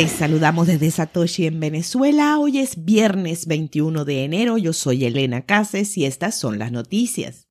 [0.00, 2.38] Les saludamos desde Satoshi en Venezuela.
[2.38, 4.56] Hoy es viernes 21 de enero.
[4.56, 7.46] Yo soy Elena Cases y estas son las noticias.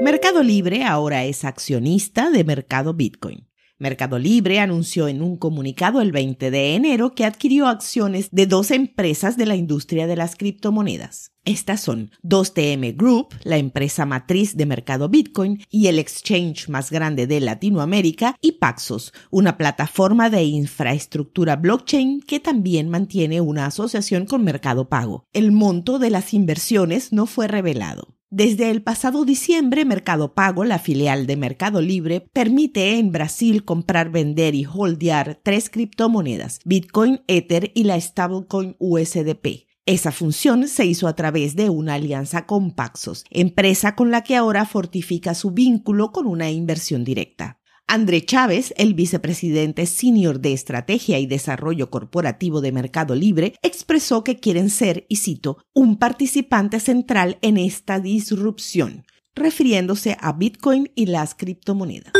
[0.00, 3.46] Mercado Libre ahora es accionista de Mercado Bitcoin.
[3.82, 8.70] Mercado Libre anunció en un comunicado el 20 de enero que adquirió acciones de dos
[8.70, 11.32] empresas de la industria de las criptomonedas.
[11.44, 17.26] Estas son 2TM Group, la empresa matriz de mercado Bitcoin y el exchange más grande
[17.26, 24.44] de Latinoamérica, y Paxos, una plataforma de infraestructura blockchain que también mantiene una asociación con
[24.44, 25.26] Mercado Pago.
[25.32, 28.11] El monto de las inversiones no fue revelado.
[28.34, 34.10] Desde el pasado diciembre, Mercado Pago, la filial de Mercado Libre, permite en Brasil comprar,
[34.10, 39.66] vender y holdear tres criptomonedas, Bitcoin, Ether y la stablecoin USDP.
[39.84, 44.34] Esa función se hizo a través de una alianza con Paxos, empresa con la que
[44.34, 47.58] ahora fortifica su vínculo con una inversión directa.
[47.86, 54.40] André Chávez, el vicepresidente senior de Estrategia y Desarrollo Corporativo de Mercado Libre, expresó que
[54.40, 61.34] quieren ser, y cito, un participante central en esta disrupción, refiriéndose a Bitcoin y las
[61.34, 62.12] criptomonedas.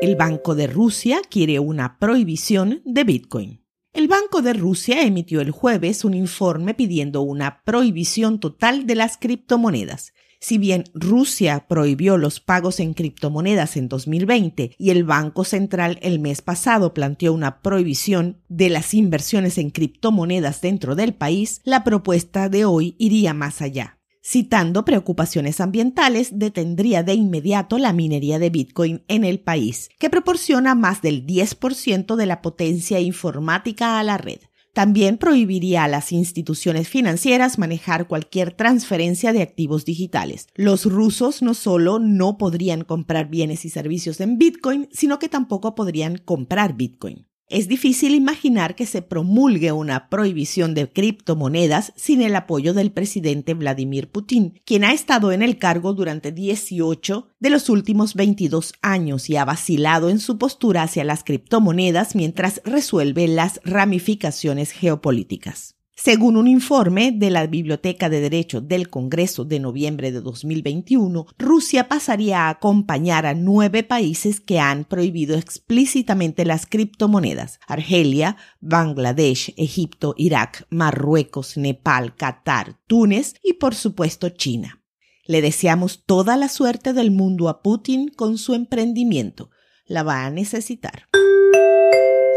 [0.00, 3.64] El Banco de Rusia quiere una prohibición de Bitcoin.
[3.92, 9.16] El Banco de Rusia emitió el jueves un informe pidiendo una prohibición total de las
[9.16, 10.12] criptomonedas.
[10.40, 16.20] Si bien Rusia prohibió los pagos en criptomonedas en 2020 y el Banco Central el
[16.20, 22.48] mes pasado planteó una prohibición de las inversiones en criptomonedas dentro del país, la propuesta
[22.48, 23.98] de hoy iría más allá.
[24.22, 30.74] Citando preocupaciones ambientales, detendría de inmediato la minería de Bitcoin en el país, que proporciona
[30.74, 34.40] más del 10% de la potencia informática a la red.
[34.78, 40.46] También prohibiría a las instituciones financieras manejar cualquier transferencia de activos digitales.
[40.54, 45.74] Los rusos no solo no podrían comprar bienes y servicios en Bitcoin, sino que tampoco
[45.74, 47.27] podrían comprar Bitcoin.
[47.50, 53.54] Es difícil imaginar que se promulgue una prohibición de criptomonedas sin el apoyo del presidente
[53.54, 59.30] Vladimir Putin, quien ha estado en el cargo durante 18 de los últimos 22 años
[59.30, 65.77] y ha vacilado en su postura hacia las criptomonedas mientras resuelve las ramificaciones geopolíticas.
[66.00, 71.88] Según un informe de la Biblioteca de Derecho del Congreso de noviembre de 2021, Rusia
[71.88, 77.58] pasaría a acompañar a nueve países que han prohibido explícitamente las criptomonedas.
[77.66, 84.84] Argelia, Bangladesh, Egipto, Irak, Marruecos, Nepal, Qatar, Túnez y por supuesto China.
[85.26, 89.50] Le deseamos toda la suerte del mundo a Putin con su emprendimiento.
[89.84, 91.08] La va a necesitar.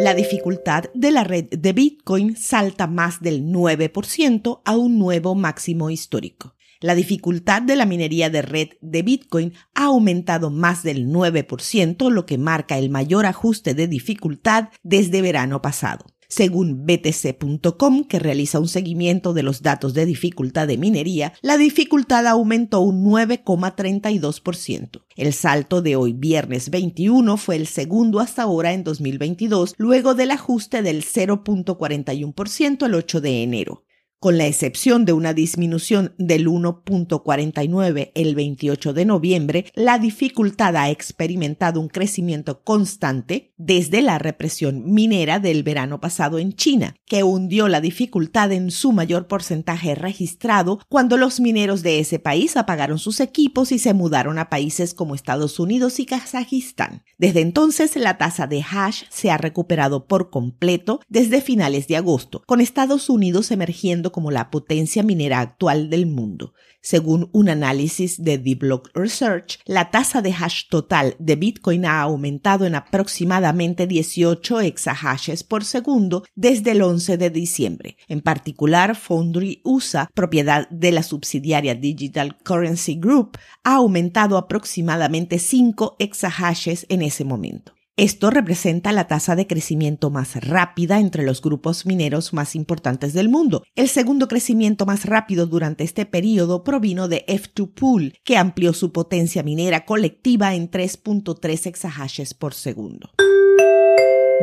[0.04, 5.92] La dificultad de la red de Bitcoin salta más del 9% a un nuevo máximo
[5.92, 6.56] histórico.
[6.80, 12.26] La dificultad de la minería de red de Bitcoin ha aumentado más del 9%, lo
[12.26, 16.08] que marca el mayor ajuste de dificultad desde verano pasado.
[16.32, 22.26] Según BTC.com, que realiza un seguimiento de los datos de dificultad de minería, la dificultad
[22.26, 25.02] aumentó un 9,32%.
[25.18, 30.32] El salto de hoy viernes 21 fue el segundo hasta ahora en 2022, luego del
[30.32, 33.84] ajuste del 0.41% el 8 de enero
[34.22, 40.92] con la excepción de una disminución del 1.49 el 28 de noviembre, la dificultad ha
[40.92, 47.68] experimentado un crecimiento constante desde la represión minera del verano pasado en China, que hundió
[47.68, 53.22] la dificultad en su mayor porcentaje registrado cuando los mineros de ese país apagaron sus
[53.22, 57.04] equipos y se mudaron a países como Estados Unidos y Kazajistán.
[57.18, 62.44] Desde entonces, la tasa de hash se ha recuperado por completo desde finales de agosto,
[62.46, 66.54] con Estados Unidos emergiendo como la potencia minera actual del mundo.
[66.84, 72.02] Según un análisis de The Block Research, la tasa de hash total de Bitcoin ha
[72.02, 77.98] aumentado en aproximadamente 18 exahashes por segundo desde el 11 de diciembre.
[78.08, 85.98] En particular, Foundry USA, propiedad de la subsidiaria Digital Currency Group, ha aumentado aproximadamente 5
[86.00, 87.74] exahashes en ese momento.
[88.02, 93.30] Esto representa la tasa de crecimiento más rápida entre los grupos mineros más importantes del
[93.30, 93.64] mundo.
[93.76, 98.92] El segundo crecimiento más rápido durante este periodo provino de F2 Pool, que amplió su
[98.92, 103.12] potencia minera colectiva en 3.3 exahashes por segundo.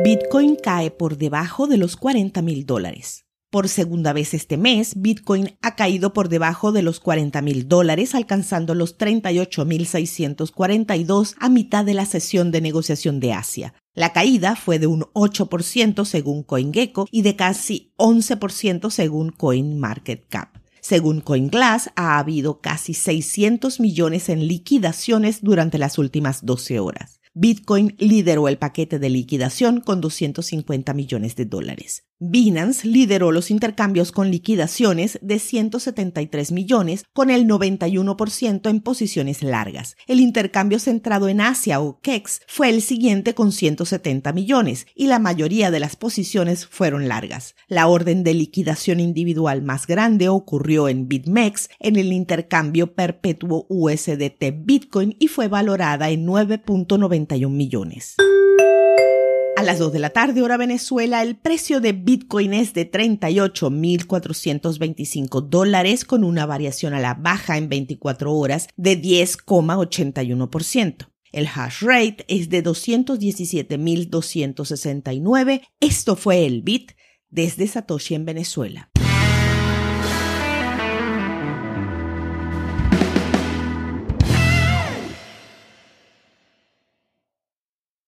[0.05, 3.25] Bitcoin cae por debajo de los 40 mil dólares.
[3.51, 8.13] Por segunda vez este mes, Bitcoin ha caído por debajo de los 40 mil dólares,
[8.13, 13.73] alcanzando los 38 mil 642 a mitad de la sesión de negociación de Asia.
[13.95, 20.55] La caída fue de un 8% según CoinGecko y de casi 11% según CoinMarketCap.
[20.79, 27.18] Según CoinGlass, ha habido casi 600 millones en liquidaciones durante las últimas 12 horas.
[27.41, 32.03] Bitcoin lideró el paquete de liquidación con 250 millones de dólares.
[32.21, 39.95] Binance lideró los intercambios con liquidaciones de 173 millones con el 91% en posiciones largas.
[40.05, 45.19] El intercambio centrado en Asia o KEX fue el siguiente con 170 millones y la
[45.19, 47.55] mayoría de las posiciones fueron largas.
[47.69, 54.43] La orden de liquidación individual más grande ocurrió en BitMEX en el intercambio perpetuo USDT
[54.65, 56.25] Bitcoin y fue valorada en
[57.29, 58.15] 9.91 millones.
[59.55, 65.49] A las 2 de la tarde, hora Venezuela, el precio de Bitcoin es de 38.425
[65.49, 71.09] dólares con una variación a la baja en 24 horas de 10,81%.
[71.31, 75.61] El hash rate es de 217.269.
[75.81, 76.93] Esto fue el Bit
[77.29, 78.89] desde Satoshi en Venezuela.